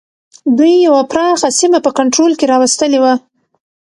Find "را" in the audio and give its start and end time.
2.51-2.57